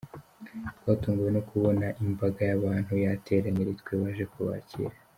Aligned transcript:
Twatunguwe 0.79 1.29
no 1.35 1.41
kubona 1.49 1.85
imbaga 2.03 2.39
y’abantu 2.49 2.91
yateranye 3.03 3.59
ari 3.63 3.73
twe 3.79 3.93
baje 4.01 4.25
kubakira. 4.33 4.95